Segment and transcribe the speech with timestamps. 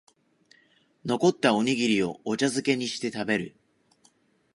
[1.05, 3.55] 残ったおにぎりをお茶づけにして食べる